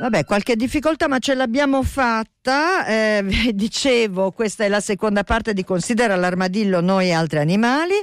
[0.00, 2.86] Vabbè, qualche difficoltà, ma ce l'abbiamo fatta.
[2.86, 7.94] Eh, dicevo, questa è la seconda parte di Considera l'armadillo noi e altri animali.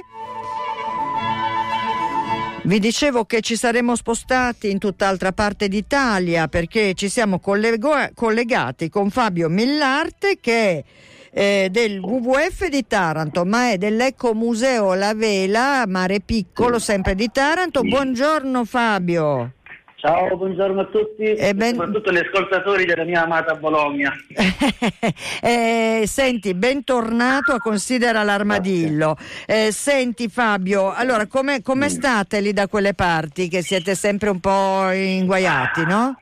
[2.62, 8.90] Vi dicevo che ci saremmo spostati in tutt'altra parte d'Italia perché ci siamo collego- collegati
[8.90, 10.84] con Fabio Millarte che
[11.32, 17.30] è eh, del WWF di Taranto, ma è dell'Ecomuseo La Vela, Mare Piccolo, sempre di
[17.32, 17.82] Taranto.
[17.82, 19.54] Buongiorno Fabio.
[20.00, 21.74] Ciao, buongiorno a tutti e ben...
[21.74, 24.14] soprattutto agli ascoltatori della mia amata Bologna.
[25.42, 29.16] eh, senti, bentornato a Considera l'Armadillo.
[29.44, 34.88] Eh, senti Fabio, allora come state lì da quelle parti che siete sempre un po'
[34.92, 36.20] inguaiati, no?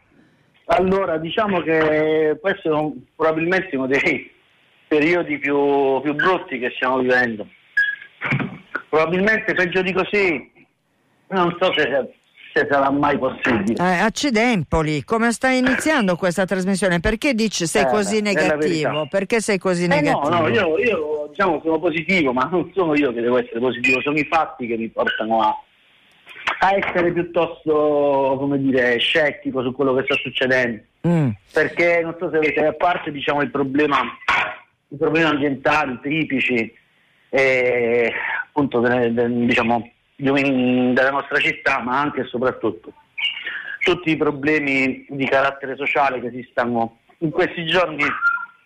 [0.68, 4.32] Allora, diciamo che questo è un, probabilmente uno dei
[4.88, 7.46] periodi più, più brutti che stiamo vivendo.
[8.88, 10.50] Probabilmente peggio di così,
[11.26, 12.24] non so se
[12.56, 13.74] se sarà mai possibile.
[13.78, 17.00] Eh, accidempoli, come stai iniziando questa trasmissione?
[17.00, 19.06] Perché dici sei eh, così negativo?
[19.10, 20.28] Perché sei così eh negativo?
[20.30, 24.00] No, no, io, io diciamo, sono positivo, ma non sono io che devo essere positivo,
[24.00, 25.54] sono i fatti che mi portano a,
[26.60, 30.82] a essere piuttosto, come dire, scettico su quello che sta succedendo.
[31.06, 31.28] Mm.
[31.52, 33.98] Perché non so se avete, a parte diciamo, il problema,
[34.88, 36.72] i problemi ambientali tipici,
[37.28, 38.12] eh,
[38.46, 42.92] appunto, diciamo, della nostra città, ma anche e soprattutto
[43.80, 48.04] tutti i problemi di carattere sociale che si stanno in questi giorni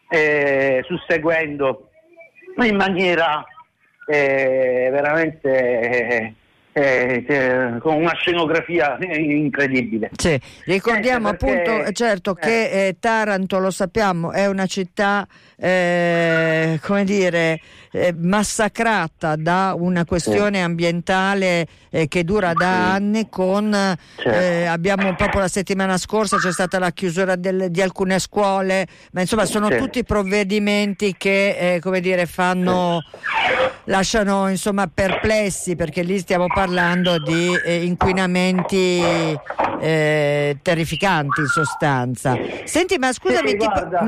[0.09, 1.91] eh, susseguendo
[2.63, 3.45] in maniera
[4.07, 6.35] eh, veramente
[6.73, 10.11] eh, eh, con una scenografia incredibile.
[10.17, 10.41] Sì.
[10.65, 15.27] Ricordiamo eh, perché, appunto eh, certo che eh, Taranto, lo sappiamo, è una città
[15.61, 17.61] come dire
[18.17, 21.67] massacrata da una questione ambientale
[22.09, 23.73] che dura da anni con
[24.17, 24.71] certo.
[24.71, 29.45] abbiamo proprio la settimana scorsa c'è stata la chiusura del, di alcune scuole, ma insomma
[29.45, 33.03] sono tutti provvedimenti che come dire fanno
[33.85, 39.03] lasciano insomma perplessi perché lì stiamo parlando di eh, inquinamenti
[39.81, 42.37] eh, terrificanti in sostanza.
[42.65, 43.67] Senti, ma scusami, ti,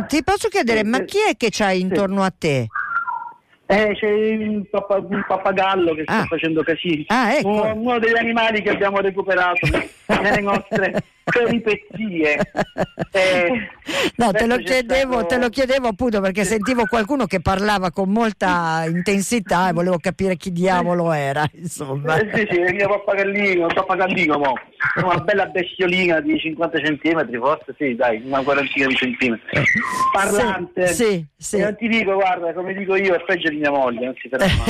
[0.08, 2.68] ti, posso chiedere, ma chi è che c'hai intorno a te?
[3.72, 6.12] Eh, c'è un, pappa, un, pappagallo che ah.
[6.12, 7.04] sta facendo casini.
[7.08, 7.48] Ah, ecco.
[7.48, 9.66] uno, uno, degli animali che abbiamo recuperato
[10.20, 12.38] nelle nostre peripezie.
[13.14, 13.68] Eh,
[14.16, 15.26] no, te lo, chiedevo, stato...
[15.26, 20.36] te lo, chiedevo, appunto perché sentivo qualcuno che parlava con molta intensità e volevo capire
[20.36, 21.46] chi diavolo era.
[21.52, 22.16] Insomma.
[22.16, 24.54] Eh, sì, sì, il mio pappagallino, pappagallino, mo.
[25.04, 29.60] una bella bestiolina di 50 cm, forse sì, dai, una quarantina di centimetri.
[30.10, 30.86] Parlante.
[30.86, 31.58] Sì, sì, sì.
[31.58, 34.64] Non ti dico, guarda, come dico io, è peggio di mia moglie, non si ferma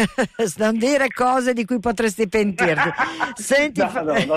[0.57, 2.91] non dire cose di cui potresti pentirti.
[3.35, 4.35] Senti, no, no, no,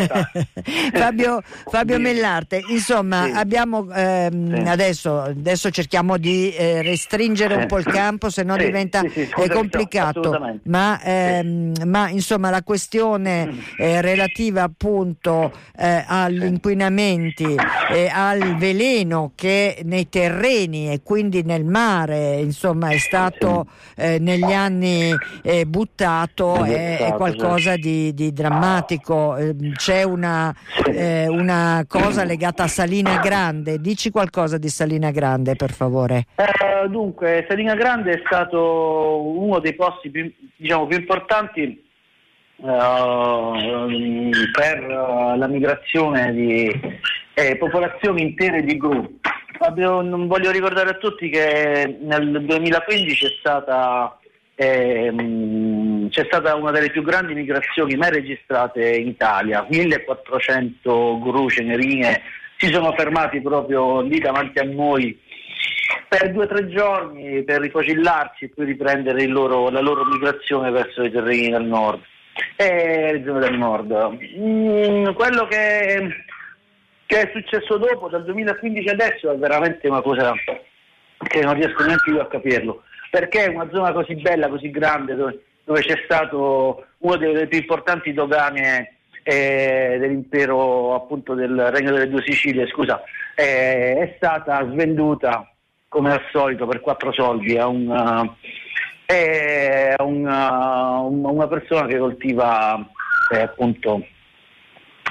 [0.93, 3.31] Fabio, Fabio Mellarte, insomma, sì.
[3.31, 4.69] abbiamo ehm, sì.
[4.69, 10.59] adesso, adesso, cerchiamo di eh, restringere un po' il campo, se no diventa eh, complicato.
[10.63, 13.59] Ma, ehm, ma, insomma la questione mm.
[13.77, 17.55] eh, relativa appunto eh, agli inquinamenti
[17.89, 24.51] e al veleno che nei terreni e quindi nel mare insomma è stato eh, negli
[24.51, 29.35] anni eh, buttato è, è qualcosa di, di drammatico.
[29.37, 30.53] Ehm, c'è una,
[30.85, 33.79] una cosa legata a Salina Grande.
[33.79, 36.25] Dici qualcosa di Salina Grande, per favore.
[36.35, 41.83] Eh, dunque, Salina Grande è stato uno dei posti più, diciamo, più importanti
[42.57, 43.51] Uh,
[44.53, 46.71] per uh, la migrazione di
[47.33, 49.19] eh, popolazioni intere di gru.
[49.75, 54.17] non voglio ricordare a tutti che nel 2015 è stata
[54.55, 62.21] ehm, c'è stata una delle più grandi migrazioni mai registrate in Italia, 1400 gru cenerine
[62.57, 65.19] si sono fermati proprio lì davanti a noi
[66.07, 71.03] per due o tre giorni per rifocillarsi e poi riprendere loro, la loro migrazione verso
[71.03, 72.01] i terreni del nord
[72.55, 74.17] e le zone del nord.
[74.37, 76.25] Mm, quello che,
[77.05, 80.33] che, è successo dopo, dal 2015 adesso, è veramente una cosa
[81.27, 82.83] che non riesco neanche io a capirlo
[83.15, 88.13] perché una zona così bella, così grande, dove, dove c'è stato uno delle più importanti
[88.13, 93.01] dogane eh, dell'impero appunto del Regno delle Due Sicilie, scusa,
[93.35, 95.51] eh, è stata svenduta
[95.89, 98.35] come al solito per quattro soldi a, un, uh,
[100.03, 102.77] una, una persona che coltiva
[103.33, 104.05] eh, appunto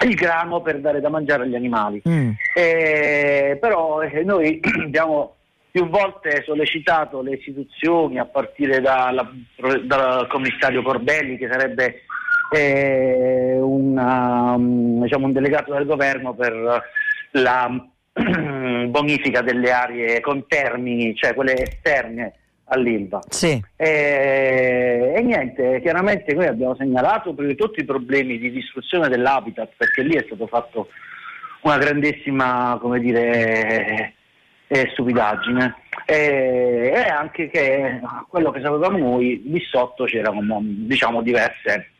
[0.04, 2.02] il grano per dare da mangiare agli animali.
[2.08, 2.30] Mm.
[2.54, 5.36] Eh, però eh, noi abbiamo
[5.74, 9.28] più volte sollecitato le istituzioni a partire dalla,
[9.82, 12.02] dal commissario Corbelli che sarebbe
[12.52, 16.80] eh, una, um, diciamo un delegato del governo per
[17.32, 17.86] la,
[18.86, 22.34] bonifica delle aree con termini, cioè quelle esterne
[22.66, 23.18] all'Ilva.
[23.28, 23.60] Sì.
[23.74, 29.72] E, e, niente, chiaramente noi abbiamo segnalato prima di tutto i problemi di distruzione dell'habitat,
[29.76, 30.86] perché lì è stato fatto
[31.62, 34.14] una grandissima, come dire,
[34.74, 35.74] eh, stupidaggine.
[36.06, 41.90] E, e, anche che quello che sapevamo noi, lì sotto c'erano diciamo diverse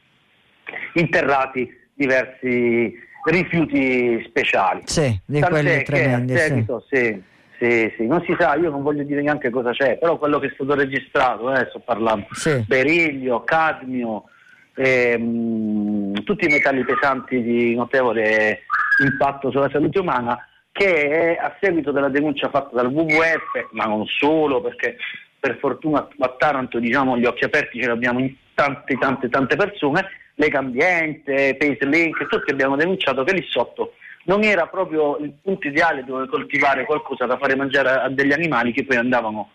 [0.94, 2.92] interrati diversi
[3.24, 4.82] rifiuti speciali.
[4.84, 6.36] Sì, di Tant'è quelli tremendi.
[6.36, 6.96] Seguito, sì.
[6.96, 7.22] Sì,
[7.58, 10.48] sì, sì, non si sa, io non voglio dire neanche cosa c'è, però quello che
[10.48, 12.64] è stato registrato, eh, sto parlando, sì.
[12.66, 14.24] beriglio, cadmio,
[14.74, 18.62] ehm, tutti i metalli pesanti di notevole
[19.04, 20.36] impatto sulla salute umana,
[20.74, 24.96] che a seguito della denuncia fatta dal WWF, ma non solo, perché
[25.38, 30.04] per fortuna a Taranto diciamo, gli occhi aperti ce l'abbiamo in tante, tante, tante persone,
[30.34, 36.02] Lega Ambiente, PaceLink, tutti abbiamo denunciato che lì sotto non era proprio il punto ideale
[36.02, 39.50] dove coltivare qualcosa da fare mangiare a degli animali che poi andavano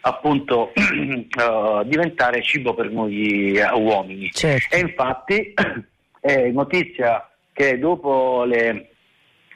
[0.00, 4.30] appunto a uh, diventare cibo per noi uh, uomini.
[4.30, 4.74] Certo.
[4.74, 5.52] E infatti
[6.20, 8.93] è notizia che dopo le,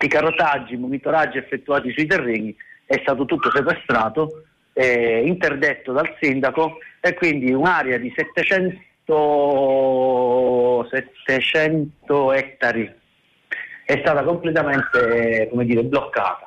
[0.00, 6.78] i carotaggi, i monitoraggi effettuati sui terreni è stato tutto sequestrato, eh, interdetto dal sindaco
[7.00, 8.86] e quindi un'area di 700
[10.90, 12.94] 700 ettari
[13.84, 16.46] è stata completamente dire, bloccata.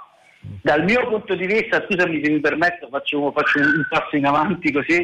[0.61, 4.71] Dal mio punto di vista, scusami se mi permetto, faccio, faccio un passo in avanti
[4.71, 5.03] così,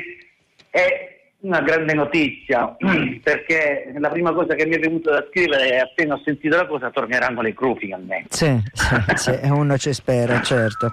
[0.69, 2.75] è una grande notizia
[3.23, 6.65] perché la prima cosa che mi è venuto da scrivere è appena ho sentito la
[6.65, 10.91] cosa torneranno le cru finalmente sì, sì, sì, uno ci spera certo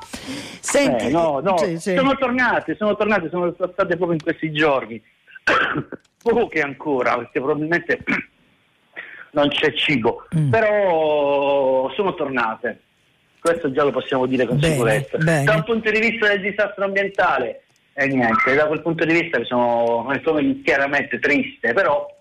[0.60, 5.02] Senti, eh, no, no, sì, sono tornate sono tornate sono state proprio in questi giorni
[6.22, 7.98] poche ancora, perché probabilmente
[9.32, 10.50] non c'è cibo, mm.
[10.50, 12.80] però sono tornate.
[13.38, 15.18] Questo già lo possiamo dire con bene, sicurezza.
[15.18, 15.44] Bene.
[15.44, 17.63] Da un punto di vista del disastro ambientale,
[17.94, 20.06] eh, niente, da quel punto di vista sono
[20.62, 22.13] chiaramente triste, però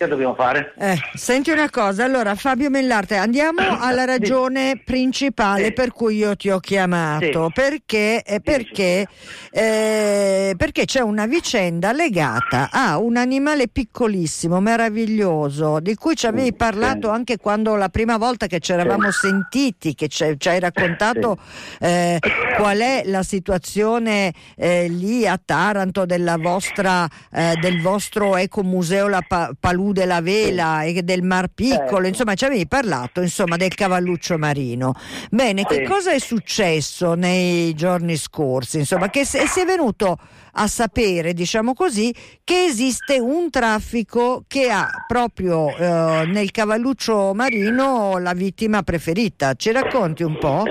[0.00, 0.72] che dobbiamo fare?
[0.78, 4.82] Eh, senti una cosa, allora Fabio Mellarte, andiamo alla ragione sì.
[4.82, 5.72] principale sì.
[5.74, 7.52] per cui io ti ho chiamato, sì.
[7.52, 9.06] perché, eh, perché,
[9.50, 16.54] eh, perché, c'è una vicenda legata a un animale piccolissimo, meraviglioso, di cui ci avevi
[16.54, 21.36] parlato anche quando la prima volta che ci eravamo sentiti, che ci, ci hai raccontato
[21.78, 22.18] eh,
[22.56, 29.22] qual è la situazione eh, lì a Taranto della vostra, eh, del vostro ecomuseo La
[29.26, 32.06] pa- Palude della vela e del Mar Piccolo, certo.
[32.06, 34.92] insomma ci avevi parlato insomma, del cavalluccio marino.
[35.30, 38.78] Bene, che cosa è successo nei giorni scorsi?
[38.78, 40.16] Insomma, che si è venuto
[40.52, 48.18] a sapere, diciamo così, che esiste un traffico che ha proprio eh, nel cavalluccio marino
[48.18, 49.54] la vittima preferita.
[49.54, 50.64] Ci racconti un po'?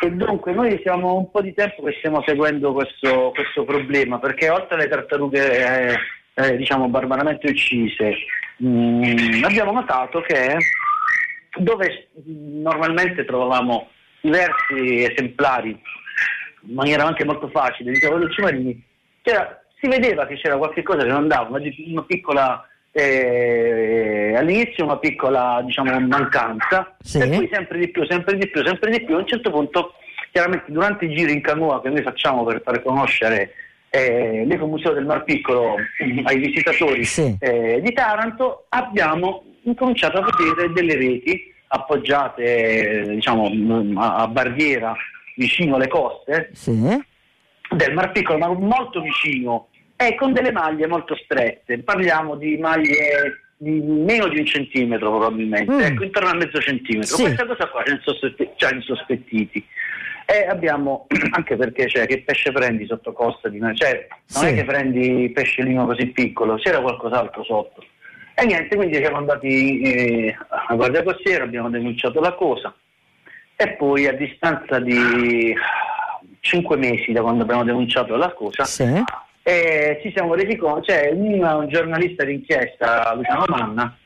[0.00, 4.48] Sì, dunque noi siamo un po' di tempo che stiamo seguendo questo, questo problema perché
[4.48, 5.96] oltre alle tartarughe eh,
[6.34, 8.16] eh, diciamo barbaramente uccise,
[8.62, 10.56] mm, abbiamo notato che
[11.58, 13.88] dove normalmente trovavamo
[14.20, 18.84] diversi esemplari in maniera anche molto facile di cavallucci marini,
[19.82, 24.98] si vedeva che c'era qualche cosa che non andava, una, una piccola eh, all'inizio una
[24.98, 27.18] piccola diciamo, mancanza, sì.
[27.18, 29.16] e poi sempre di più, sempre di più, sempre di più.
[29.16, 29.94] A un certo punto,
[30.30, 33.54] chiaramente durante i giri in canoa che noi facciamo per fare conoscere
[33.94, 35.76] eh, l'Ecomuseo del Mar Piccolo
[36.24, 37.36] ai visitatori sì.
[37.38, 43.50] eh, di Taranto, abbiamo incominciato a vedere delle reti appoggiate diciamo,
[44.00, 44.96] a, a barriera
[45.36, 46.72] vicino alle coste sì.
[47.70, 51.78] del Mar Piccolo, ma molto vicino e con delle maglie molto strette.
[51.80, 55.80] Parliamo di maglie di meno di un centimetro probabilmente, mm.
[55.80, 57.14] ecco, intorno a mezzo centimetro.
[57.14, 57.24] Sì.
[57.24, 59.64] Questa cosa qua ci ha insospettiti.
[60.32, 63.76] E abbiamo, anche perché cioè, che pesce prendi sotto costa di noi?
[63.76, 64.48] Cioè, non sì.
[64.48, 67.84] è che prendi pesciolino così piccolo, c'era qualcos'altro sotto.
[68.34, 72.74] E niente, quindi siamo andati eh, a Guardia Costiera, abbiamo denunciato la cosa
[73.54, 75.54] e poi a distanza di
[76.40, 78.84] cinque mesi da quando abbiamo denunciato la cosa sì.
[79.42, 83.96] eh, ci siamo resi conto, c'è cioè, un, un, giornalista d'inchiesta, Luciano Manna,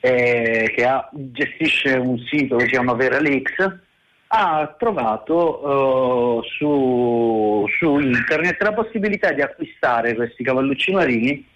[0.00, 3.90] eh, che ha, gestisce un sito che si chiama VeraLeaks,
[4.34, 11.46] ha trovato uh, su, su, internet la possibilità di acquistare questi cavallucci marini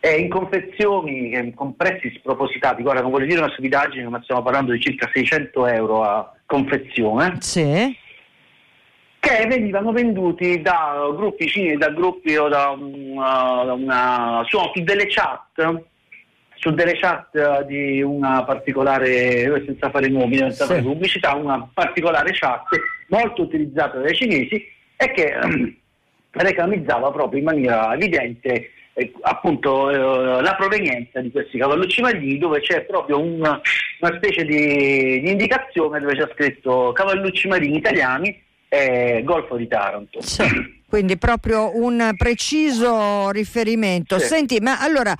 [0.00, 2.80] eh, in confezioni con prezzi spropositati.
[2.80, 7.36] Guarda, non voglio dire una stupidaggine, ma stiamo parlando di circa 600 euro a confezione.
[7.40, 7.94] Sì.
[9.18, 15.06] Che venivano venduti da gruppi, da gruppi o da una, da una, su, su delle
[15.08, 15.92] chat
[16.64, 20.70] su delle chat eh, di una particolare, senza fare nomi, senza sì.
[20.70, 22.64] fare pubblicità, una particolare chat
[23.08, 24.66] molto utilizzato dai cinesi
[24.96, 25.76] e che ehm,
[26.30, 32.60] reclamizzava proprio in maniera evidente eh, appunto eh, la provenienza di questi cavallucci marini dove
[32.60, 33.60] c'è proprio una,
[34.00, 40.22] una specie di, di, indicazione dove c'è scritto cavallucci marini italiani e Golfo di Taranto.
[40.22, 44.18] Sì, quindi proprio un preciso riferimento.
[44.18, 44.26] Sì.
[44.26, 45.14] Senti, ma allora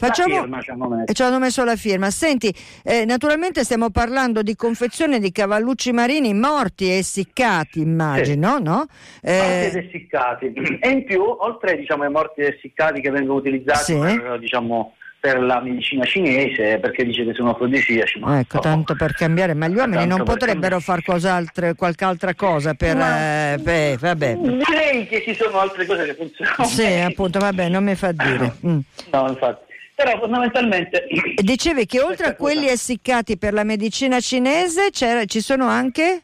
[0.00, 0.40] Facciamo...
[0.40, 1.12] Firma, ci, hanno messo.
[1.12, 2.10] ci hanno messo la firma.
[2.10, 8.62] Senti, eh, naturalmente stiamo parlando di confezione di cavallucci marini morti e essiccati, immagino, sì.
[8.62, 8.86] no?
[9.20, 9.36] Eh...
[9.36, 10.52] Morti ed essiccati.
[10.80, 13.98] E in più, oltre diciamo, ai morti ed essiccati che vengono utilizzati sì.
[13.98, 18.20] per, diciamo, per la medicina cinese perché dice che sono afrodisiaci.
[18.20, 18.62] Ma ecco, no.
[18.62, 22.96] tanto per cambiare, ma gli uomini non potrebbero fare qualche altra cosa per...
[22.96, 24.36] Ma, eh, beh, vabbè.
[24.36, 26.64] Direi che ci sono altre cose che funzionano.
[26.64, 28.54] Sì, appunto, vabbè, non mi fa dire.
[28.66, 28.78] Mm.
[29.12, 29.68] No, infatti
[30.02, 31.06] però fondamentalmente...
[31.34, 32.72] Dicevi che oltre a quelli cosa.
[32.72, 36.22] essiccati per la medicina cinese ci sono anche?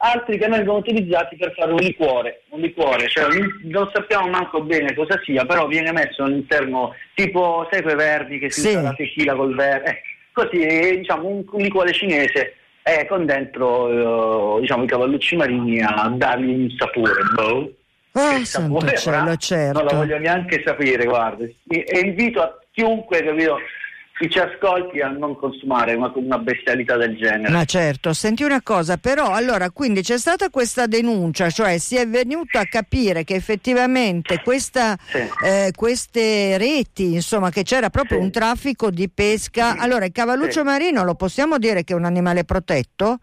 [0.00, 3.26] Altri che vengono utilizzati per fare un liquore, un liquore, cioè
[3.64, 8.50] non sappiamo manco bene cosa sia, però viene messo all'interno tipo, sai quei verdi che
[8.50, 8.68] si sì.
[8.68, 14.58] usa la tequila col verde, eh, così diciamo un, un liquore cinese eh, con dentro
[14.58, 17.22] eh, diciamo, i cavallucci marini a dargli un sapore.
[17.34, 17.72] Boh.
[18.12, 19.78] Oh, sapore, cielo, certo.
[19.80, 21.44] Non lo voglio neanche sapere, guarda.
[21.68, 23.58] E invito a chiunque capito,
[24.16, 27.50] chi ci ascolti a non consumare una, una, bestialità del genere.
[27.50, 32.06] Ma certo, senti una cosa, però allora quindi c'è stata questa denuncia, cioè si è
[32.06, 35.18] venuto a capire che effettivamente questa, sì.
[35.44, 38.24] eh, queste reti, insomma che c'era proprio sì.
[38.24, 40.66] un traffico di pesca, allora il cavalluccio sì.
[40.66, 43.18] marino lo possiamo dire che è un animale protetto?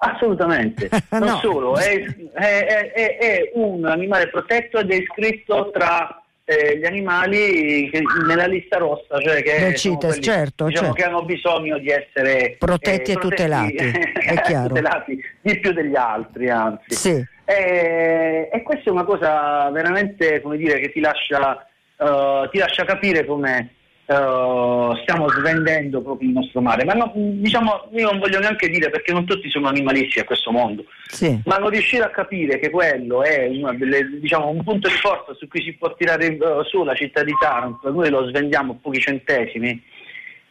[0.00, 1.38] Assolutamente, non no.
[1.42, 7.90] solo, è, è, è, è un animale protetto ed è iscritto tra eh, gli animali
[7.90, 11.02] che, nella lista rossa, cioè che, CITES, certo, diciamo, certo.
[11.02, 13.74] che hanno bisogno di essere protetti eh, e tutelati,
[14.16, 14.68] è chiaro.
[14.68, 16.94] tutelati di più degli altri, anzi.
[16.94, 17.22] Sì.
[17.44, 22.86] E, e, questa è una cosa veramente, come dire, che ti lascia, uh, ti lascia
[22.86, 23.74] capire come
[24.08, 28.88] Uh, stiamo svendendo proprio il nostro mare, ma no, diciamo, io non voglio neanche dire
[28.88, 31.38] perché non tutti sono animalisti a questo mondo, sì.
[31.44, 35.46] ma non riuscire a capire che quello è delle, diciamo, un punto di forza su
[35.46, 38.98] cui si può tirare uh, su la città di Taranto, noi lo svendiamo a pochi
[38.98, 39.78] centesimi,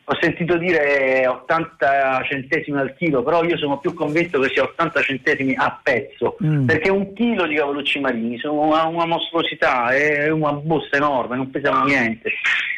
[0.09, 5.01] ho sentito dire 80 centesimi al chilo, però io sono più convinto che sia 80
[5.01, 6.65] centesimi a pezzo, mm.
[6.65, 11.51] perché un chilo di cavallucci marini sono una, una mostruosità, è una busta enorme, non
[11.51, 12.31] pesano niente.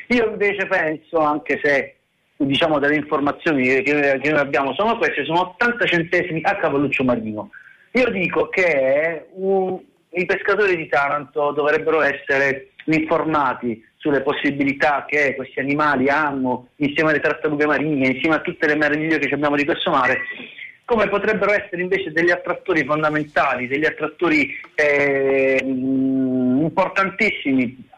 [0.08, 1.98] Io invece penso, anche se
[2.36, 7.52] diciamo delle informazioni che, che noi abbiamo sono queste, sono 80 centesimi a cavalluccio marino.
[7.92, 15.60] Io dico che uh, i pescatori di Taranto dovrebbero essere informati sulle possibilità che questi
[15.60, 19.92] animali hanno insieme alle tartarughe marine, insieme a tutte le meraviglie che abbiamo di questo
[19.92, 20.22] mare,
[20.86, 27.90] come potrebbero essere invece degli attrattori fondamentali, degli attrattori eh, importantissimi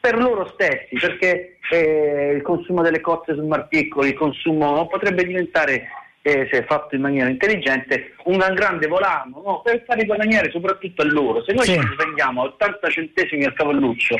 [0.00, 5.24] per loro stessi, perché eh, il consumo delle cozze sul Mar Piccolo, il consumo potrebbe
[5.24, 5.88] diventare,
[6.22, 9.60] eh, se fatto in maniera intelligente, un grande volano no?
[9.62, 11.42] per fare guadagnare soprattutto a loro.
[11.42, 11.72] Se noi sì.
[11.72, 14.14] ci spendiamo 80 centesimi al cavalluccio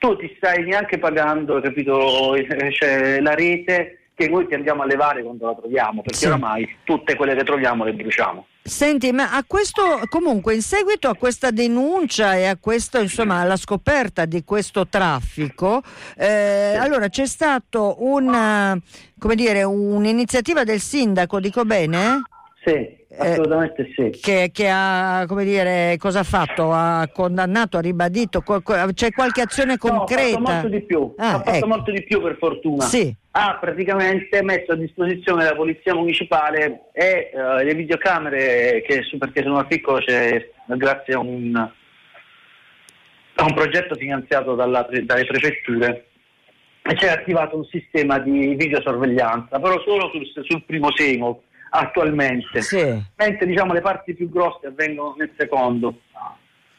[0.00, 2.34] tu ti stai neanche pagando, capito,
[2.72, 6.26] cioè, la rete che noi ti andiamo a levare quando la troviamo, perché sì.
[6.26, 8.46] oramai tutte quelle che troviamo le bruciamo.
[8.62, 13.56] Senti, ma a questo, comunque, in seguito a questa denuncia e a questo, insomma, alla
[13.56, 15.82] scoperta di questo traffico,
[16.16, 18.78] eh, allora c'è stato una,
[19.18, 22.22] come dire, un'iniziativa del sindaco, dico bene?
[22.64, 22.98] Sì.
[23.12, 24.10] Eh, Assolutamente sì.
[24.20, 26.72] Che, che, ha, come dire, cosa ha fatto?
[26.72, 28.40] Ha condannato, ha ribadito?
[28.40, 30.38] C'è qualche azione concreta?
[30.38, 31.66] No, ha fatto molto di più, ah, ha fatto ecco.
[31.66, 32.84] molto di più per fortuna.
[32.84, 33.12] Sì.
[33.32, 39.58] Ha praticamente messo a disposizione della polizia municipale e uh, le videocamere che perché sono
[39.58, 46.06] a piccolo c'è grazie a un, a un progetto finanziato dalla, dalle prefetture
[46.82, 53.02] e c'è attivato un sistema di videosorveglianza, però solo sul, sul primo semo attualmente, sì.
[53.16, 56.00] mentre diciamo, le parti più grosse avvengono nel secondo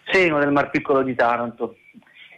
[0.05, 1.75] seno del Mar Piccolo di Taranto.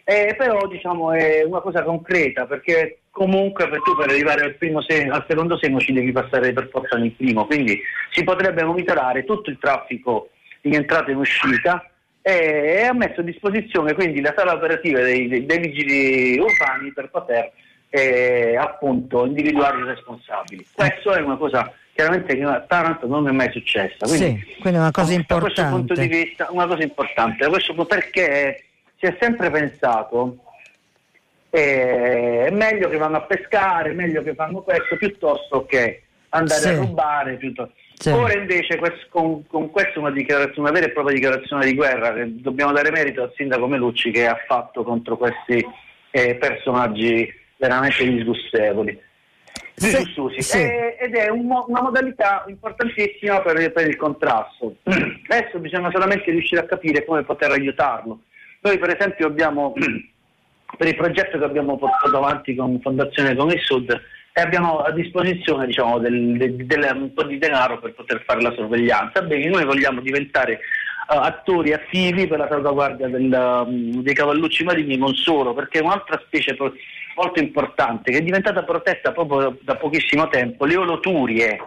[0.05, 4.79] Eh, però diciamo, è una cosa concreta perché comunque per tu per arrivare al, seno,
[5.13, 7.79] al, secondo seno ci devi passare per forza nel primo, quindi
[8.11, 10.29] si potrebbe monitorare tutto il traffico
[10.61, 11.87] in entrata e in uscita
[12.21, 17.09] e ha messo a disposizione quindi la sala operativa dei, dei, dei vigili urbani per
[17.09, 17.51] poter
[17.89, 20.65] eh, appunto individuare i responsabili.
[20.73, 24.05] Questo è una cosa chiaramente che a Taranto non è mai successa.
[24.05, 25.33] Quindi, sì, quindi è una cosa importante.
[25.33, 28.63] Da questo punto di vista, una cosa importante, questo perché
[28.97, 30.37] si è sempre pensato
[31.55, 36.61] eh, è meglio che vanno a pescare, è meglio che fanno questo piuttosto che andare
[36.61, 36.67] sì.
[36.69, 37.35] a rubare.
[37.35, 37.73] Piuttosto.
[37.93, 38.09] Sì.
[38.09, 38.79] Ora invece
[39.09, 43.21] con, con questa una, una, vera e propria dichiarazione di guerra che dobbiamo dare merito
[43.21, 45.63] al sindaco Melucci che ha fatto contro questi
[46.09, 48.99] eh, personaggi veramente disgustevoli.
[49.75, 50.57] Sì, sì.
[50.57, 54.75] Eh, ed è un, una modalità importantissima per, per, il contrasto.
[54.83, 58.19] Adesso bisogna solamente riuscire a capire come poter aiutarlo.
[58.61, 59.73] Noi per esempio abbiamo,
[60.77, 64.01] per il progetto che abbiamo portato avanti con Fondazione il Sud,
[64.35, 68.41] e abbiamo a disposizione diciamo, del, del, del, un po' di denaro per poter fare
[68.41, 69.21] la sorveglianza.
[69.21, 70.59] Bene, noi vogliamo diventare
[71.07, 76.21] attori attivi per la salvaguardia del, um, dei cavallucci marini, non solo, perché è un'altra
[76.25, 76.55] specie
[77.15, 81.61] molto importante che è diventata protetta proprio da pochissimo tempo, le oloturie.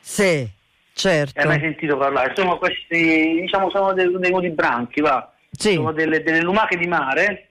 [0.00, 0.48] Sì,
[0.92, 1.40] certo.
[1.40, 2.32] Hai mai sentito parlare?
[2.34, 5.32] Sono questi, diciamo, sono dei, dei nudibranchi, va?
[5.50, 5.74] Sì.
[5.74, 7.48] Sono delle, delle lumache di mare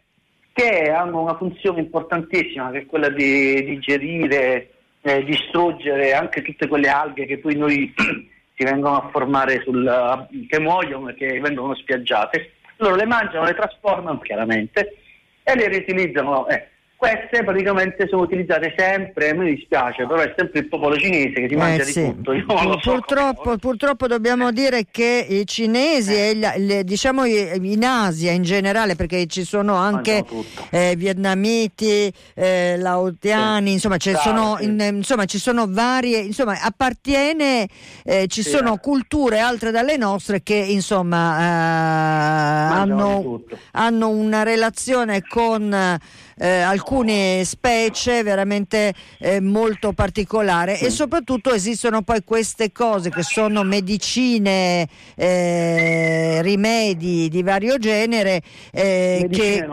[0.54, 4.70] che hanno una funzione importantissima che è quella di digerire,
[5.02, 7.94] eh, distruggere anche tutte quelle alghe che poi noi
[8.56, 12.54] si vengono a formare sul, che muoiono e che vengono spiaggiate.
[12.78, 14.98] Loro le mangiano, le trasformano chiaramente
[15.44, 16.48] e le riutilizzano.
[16.48, 21.48] Eh, queste praticamente sono utilizzate sempre, me dispiace, però è sempre il popolo cinese che
[21.50, 22.06] si mangia eh, di sì.
[22.06, 22.32] tutto.
[22.82, 26.30] Purtroppo, so purtroppo, dobbiamo dire che i cinesi, eh.
[26.30, 30.24] e le, diciamo in Asia in generale, perché ci sono anche
[30.70, 33.74] eh, vietnamiti, eh, laotiani, sì.
[33.74, 37.68] insomma, ci sono, in, insomma, ci sono varie, insomma, appartiene,
[38.04, 38.80] eh, ci sono eh.
[38.80, 41.38] culture altre dalle nostre che insomma
[42.72, 46.00] hanno, hanno, una relazione con
[46.38, 53.64] eh, alcune specie veramente eh, molto particolari e soprattutto esistono poi queste cose che sono
[53.64, 58.42] medicine, eh, rimedi di vario genere.
[58.72, 59.66] Eh, che,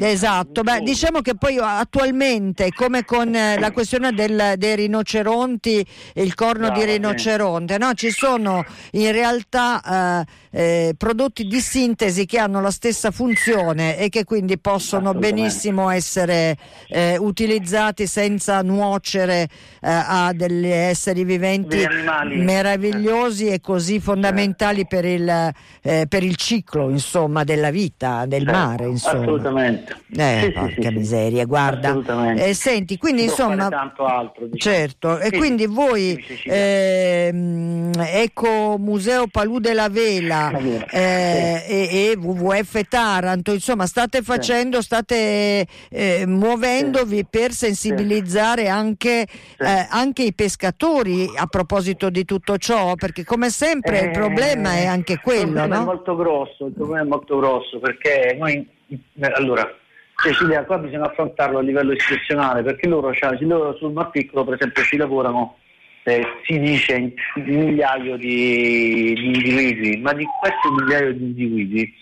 [0.00, 6.34] esatto, Beh, diciamo che poi attualmente come con eh, la questione del, dei rinoceronti, il
[6.34, 7.92] corno Brava, di rinoceronte, no?
[7.94, 10.24] ci sono in realtà
[10.56, 16.56] eh, prodotti di sintesi che hanno la stessa funzione e che quindi possono benissimo essere
[16.88, 19.48] eh, utilizzati senza nuocere eh,
[19.82, 21.86] a degli esseri viventi
[22.30, 28.58] meravigliosi e così fondamentali per il, eh, per il ciclo insomma, della vita, del certo,
[28.58, 28.86] mare.
[28.86, 29.20] Insomma.
[29.20, 29.96] Assolutamente.
[30.16, 32.34] Eh, sì, porca sì, miseria, guarda.
[32.34, 33.66] Eh, senti, quindi insomma...
[33.66, 34.76] Altro, diciamo.
[34.76, 43.52] Certo, e quindi voi, ehm, Eco Museo Palù della Vela, eh, e, e, WWF Taranto,
[43.52, 49.26] insomma state facendo, state eh, muovendovi per sensibilizzare anche,
[49.58, 54.86] eh, anche, i pescatori a proposito di tutto ciò, perché come sempre il problema è
[54.86, 55.40] anche quello.
[55.40, 55.82] Il problema no?
[55.82, 58.68] è molto grosso, il problema è molto grosso perché noi,
[59.34, 59.68] allora,
[60.22, 64.54] Cecilia, qua bisogna affrontarlo a livello istituzionale perché loro, cioè, loro sul Mar Piccolo per
[64.54, 65.56] esempio ci lavorano
[66.06, 71.94] eh, si dice migliaio di, di, individui, ma di questi migliaio di individui,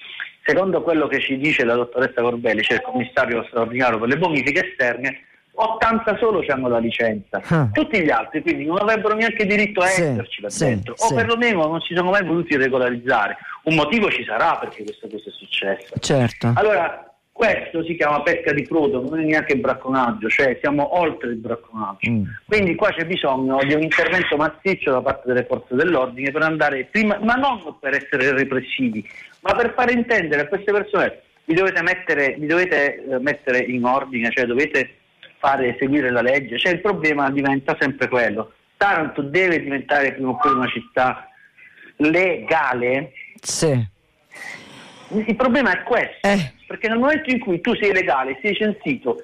[0.44, 4.72] secondo quello che ci dice la dottoressa Corbelli, cioè il commissario straordinario per le bonifiche
[4.72, 5.20] esterne,
[5.54, 7.70] 80 solo hanno la licenza, ah.
[7.72, 11.12] tutti gli altri quindi non avrebbero neanche diritto a sì, esserci là sì, dentro, sì.
[11.12, 13.38] o perlomeno non si sono mai voluti regolarizzare.
[13.62, 15.94] Un motivo ci sarà perché questa cosa è successa.
[15.98, 16.52] Certo.
[16.56, 21.36] Allora, questo si chiama pesca di frodo, non è neanche bracconaggio, cioè siamo oltre il
[21.36, 22.08] bracconaggio.
[22.08, 22.22] Mm.
[22.46, 26.84] Quindi qua c'è bisogno di un intervento massiccio da parte delle forze dell'ordine per andare
[26.84, 29.04] prima, ma non per essere repressivi,
[29.40, 33.84] ma per fare intendere a queste persone vi dovete mettere, vi dovete eh, mettere in
[33.84, 34.94] ordine, cioè dovete
[35.38, 38.52] fare seguire la legge, cioè il problema diventa sempre quello.
[38.76, 41.28] Taranto deve diventare prima o poi una città
[41.96, 43.10] legale.
[43.40, 43.92] Sì.
[45.26, 46.26] Il problema è questo.
[46.26, 49.22] Eh perché nel momento in cui tu sei legale, sei censito,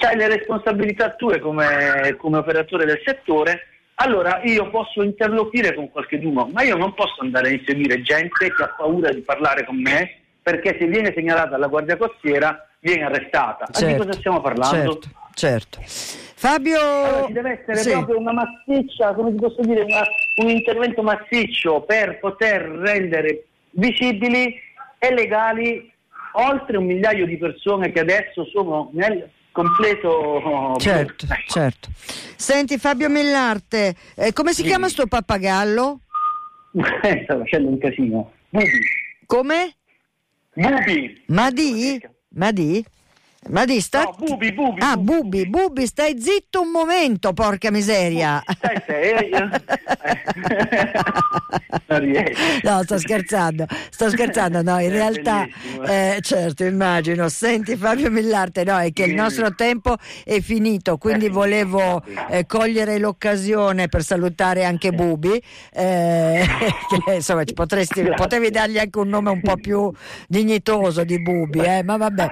[0.00, 6.48] hai le responsabilità tue come, come operatore del settore, allora io posso interloquire con qualcuno,
[6.52, 10.18] ma io non posso andare a inseguire gente che ha paura di parlare con me,
[10.42, 13.66] perché se viene segnalata alla Guardia Costiera viene arrestata.
[13.70, 14.98] Certo, di cosa stiamo parlando?
[14.98, 15.78] Certo, certo.
[15.84, 16.80] Fabio...
[16.80, 17.90] Allora, ci deve essere sì.
[17.90, 20.02] proprio una massiccia, come ti posso dire, una,
[20.36, 24.56] un intervento massiccio per poter rendere visibili
[25.04, 25.92] e legali
[26.34, 31.88] oltre un migliaio di persone che adesso sono nel completo oh, certo, certo.
[32.36, 34.68] Senti Fabio Millarte, eh, come si sì.
[34.68, 35.98] chiama sto pappagallo?
[37.24, 38.32] Sta facendo un casino.
[38.48, 38.66] Bubi.
[39.26, 39.74] Come?
[40.54, 41.22] Bubi.
[41.26, 42.00] Madi?
[42.06, 42.08] Madi?
[42.34, 42.84] Ma di
[43.80, 44.02] sta...
[44.02, 44.80] No, bubi, bubi.
[44.80, 48.42] Ah, bubi, bubi, stai zitto un momento, porca miseria.
[48.46, 49.30] Stai, stai.
[51.86, 55.46] Eh, no, sto scherzando, sto scherzando, no, in è realtà,
[55.86, 57.28] eh, certo, immagino.
[57.28, 62.98] Senti Fabio Millarte, no, è che il nostro tempo è finito, quindi volevo eh, cogliere
[62.98, 66.46] l'occasione per salutare anche Bubi, eh,
[67.04, 69.90] che, insomma, potresti, potevi dargli anche un nome un po' più
[70.28, 72.30] dignitoso di Bubi, eh, ma vabbè.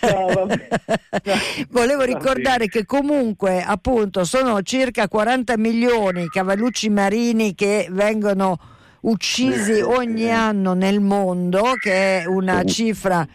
[0.16, 0.46] No,
[1.70, 8.58] volevo ricordare che comunque appunto sono circa 40 milioni i cavallucci marini che vengono
[9.00, 13.26] uccisi ogni anno nel mondo, che è una cifra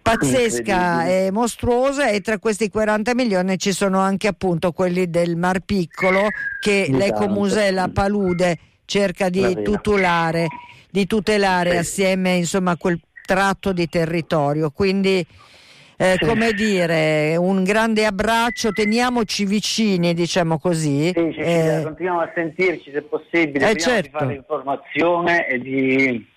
[0.00, 5.60] pazzesca e mostruosa e tra questi 40 milioni ci sono anche appunto quelli del Mar
[5.60, 6.28] Piccolo
[6.60, 10.48] che l'Ecomuseo La Palude cerca di tutelare,
[10.90, 14.70] di tutelare assieme insomma a quel tratto di territorio.
[14.70, 15.24] Quindi
[16.02, 21.12] eh, come dire, un grande abbraccio, teniamoci vicini, diciamo così.
[21.14, 24.02] Sì, sì, eh, sì, continuiamo a sentirci se possibile, eh, certo.
[24.02, 26.30] di fare informazione e di...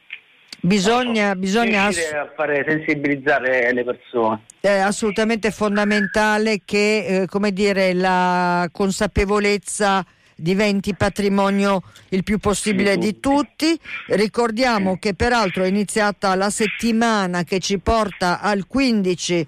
[0.61, 4.41] Bisogna, bisogna ass- a fare sensibilizzare le persone.
[4.59, 10.03] È assolutamente fondamentale che eh, come dire, la consapevolezza
[10.35, 13.79] diventi patrimonio il più possibile di tutti.
[14.07, 19.47] Ricordiamo che peraltro è iniziata la settimana che ci porta al 15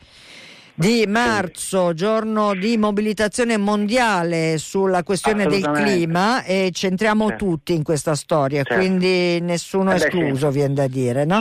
[0.80, 7.46] di marzo, giorno di mobilitazione mondiale sulla questione del clima e centriamo certo.
[7.46, 8.76] tutti in questa storia, certo.
[8.76, 10.58] quindi nessuno eh escluso, sì.
[10.60, 11.26] viene da dire.
[11.26, 11.40] No?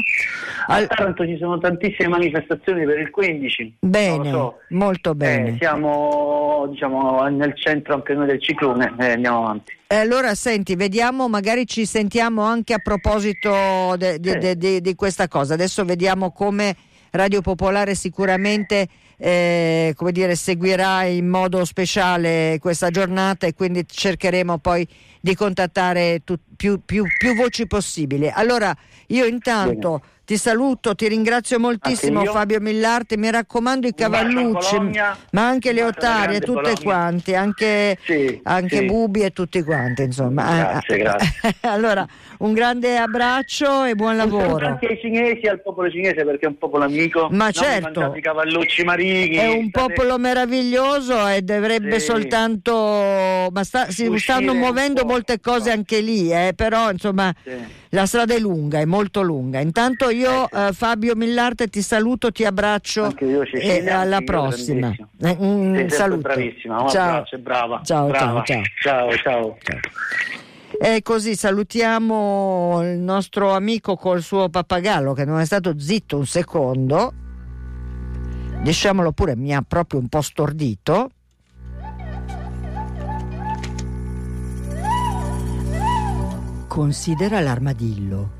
[0.68, 0.86] Al...
[0.86, 3.76] Tanto ci sono tantissime manifestazioni per il 15.
[3.80, 4.54] Bene, so.
[4.70, 5.50] molto bene.
[5.50, 9.76] Eh, siamo diciamo, nel centro anche noi del ciclone e eh, andiamo avanti.
[9.88, 15.28] allora senti, vediamo, magari ci sentiamo anche a proposito de, de, de, de, di questa
[15.28, 15.52] cosa.
[15.52, 16.74] Adesso vediamo come
[17.10, 24.58] Radio Popolare sicuramente eh, come dire, seguirà in modo speciale questa giornata e quindi cercheremo
[24.58, 24.86] poi
[25.20, 28.28] di contattare tu, più, più, più, voci possibili.
[28.28, 28.76] Allora
[29.08, 30.14] io intanto Bene.
[30.26, 34.76] Ti saluto, ti ringrazio moltissimo Fabio Millarti, mi raccomando i cavallucci,
[35.30, 36.82] ma anche le otarie, tutte Bologna.
[36.82, 38.84] quanti, anche, sì, anche sì.
[38.86, 40.82] Bubi e tutti quanti insomma.
[40.82, 41.54] Grazie, grazie.
[41.60, 42.04] allora
[42.38, 44.66] un grande abbraccio e buon lavoro.
[44.66, 47.28] Anche ai cinesi, al popolo cinese perché è un popolo amico.
[47.30, 48.12] Ma certo.
[48.16, 49.36] I cavallucci marini.
[49.36, 52.06] È un popolo meraviglioso e dovrebbe sì.
[52.06, 53.48] soltanto...
[53.52, 57.32] Ma sta, si stanno muovendo molte cose anche lì, eh, però insomma...
[57.90, 59.60] La strada è lunga, è molto lunga.
[59.60, 64.94] Intanto io eh, Fabio Millarte ti saluto, ti abbraccio Anche io, e alla prossima.
[65.20, 66.22] Eh, un saluto.
[66.22, 67.08] Bravissima, un ciao.
[67.08, 67.80] abbraccio, brava.
[67.84, 68.42] Ciao, brava.
[68.44, 69.10] ciao, ciao.
[69.10, 69.58] ciao, ciao.
[69.62, 69.80] ciao.
[70.78, 76.26] E così salutiamo il nostro amico col suo pappagallo che non è stato zitto un
[76.26, 77.12] secondo.
[78.62, 81.10] Diciamolo pure, mi ha proprio un po' stordito.
[86.66, 88.35] Considera l'armadillo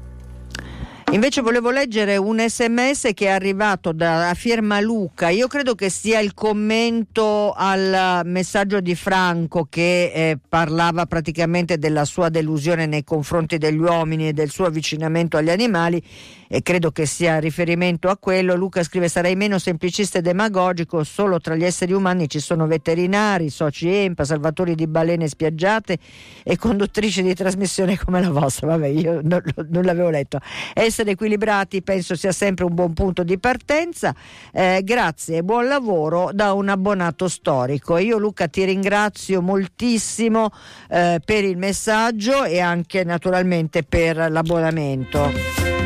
[1.17, 5.31] Invece volevo leggere un sms che è arrivato da firma Luca.
[5.31, 12.05] Io credo che sia il commento al messaggio di Franco che eh, parlava praticamente della
[12.05, 16.03] sua delusione nei confronti degli uomini e del suo avvicinamento agli animali
[16.49, 18.55] e credo che sia riferimento a quello.
[18.55, 23.49] Luca scrive sarei meno semplicista e demagogico, solo tra gli esseri umani ci sono veterinari,
[23.49, 25.97] soci EMPA, salvatori di balene spiaggiate
[26.45, 28.67] e conduttrici di trasmissione come la vostra.
[28.67, 30.41] Vabbè, io non, non l'avevo letto.
[30.75, 34.15] Essere equilibrati penso sia sempre un buon punto di partenza.
[34.53, 37.97] Eh, grazie e buon lavoro da un abbonato storico.
[37.97, 40.51] Io Luca ti ringrazio moltissimo
[40.89, 45.86] eh, per il messaggio e anche naturalmente per l'abbonamento.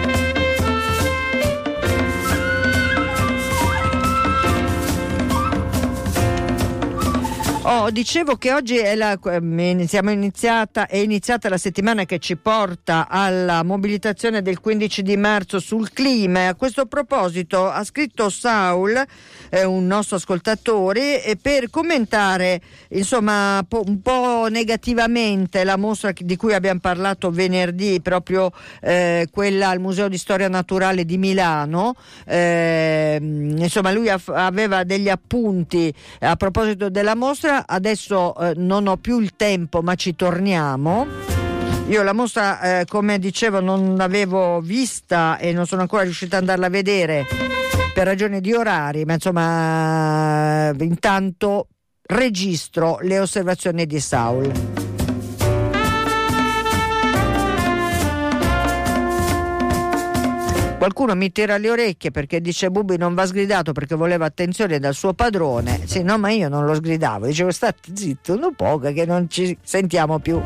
[7.72, 13.62] Oh, dicevo che oggi è, la, iniziata, è iniziata la settimana che ci porta alla
[13.62, 16.48] mobilitazione del 15 di marzo sul clima.
[16.48, 19.00] A questo proposito ha scritto Saul,
[19.50, 26.34] eh, un nostro ascoltatore, eh, per commentare insomma, po- un po' negativamente la mostra di
[26.34, 31.94] cui abbiamo parlato venerdì, proprio eh, quella al Museo di Storia Naturale di Milano.
[32.26, 38.96] Ehm, insomma, lui af- aveva degli appunti a proposito della mostra adesso eh, non ho
[38.96, 41.06] più il tempo, ma ci torniamo.
[41.88, 46.42] Io la mostra, eh, come dicevo, non l'avevo vista e non sono ancora riuscita ad
[46.42, 47.26] andarla a vedere
[47.92, 51.66] per ragioni di orari, ma insomma, intanto
[52.02, 54.79] registro le osservazioni di Saul.
[60.80, 64.94] Qualcuno mi tira le orecchie perché dice Bubi non va sgridato perché voleva attenzione dal
[64.94, 65.82] suo padrone.
[65.84, 67.26] Sì, no, ma io non lo sgridavo.
[67.26, 70.40] Dicevo state zitto un po' che non ci sentiamo più.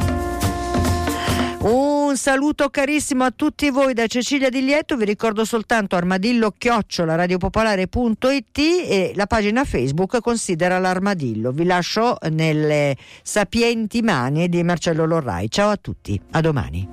[1.61, 7.15] Un saluto carissimo a tutti voi da Cecilia Di Lieto, vi ricordo soltanto armadillo chiocciola
[7.15, 11.53] radiopopolare.it e la pagina Facebook considera l'armadillo.
[11.53, 15.49] Vi lascio nelle sapienti mani di Marcello Lorrai.
[15.49, 16.89] Ciao a tutti, a domani.